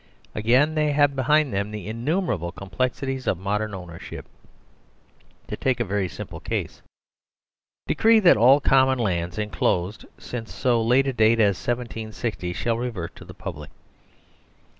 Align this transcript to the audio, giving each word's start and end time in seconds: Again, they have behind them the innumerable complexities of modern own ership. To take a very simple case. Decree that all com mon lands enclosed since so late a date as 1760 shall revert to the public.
Again, 0.33 0.73
they 0.73 0.93
have 0.93 1.15
behind 1.15 1.53
them 1.53 1.69
the 1.69 1.85
innumerable 1.87 2.51
complexities 2.51 3.27
of 3.27 3.37
modern 3.37 3.75
own 3.75 3.89
ership. 3.89 4.23
To 5.47 5.55
take 5.55 5.79
a 5.79 5.85
very 5.85 6.07
simple 6.09 6.39
case. 6.39 6.81
Decree 7.85 8.19
that 8.21 8.35
all 8.35 8.59
com 8.59 8.87
mon 8.87 8.97
lands 8.97 9.37
enclosed 9.37 10.05
since 10.17 10.51
so 10.51 10.81
late 10.81 11.05
a 11.05 11.13
date 11.13 11.39
as 11.39 11.57
1760 11.59 12.51
shall 12.51 12.79
revert 12.79 13.15
to 13.15 13.23
the 13.25 13.35
public. 13.35 13.69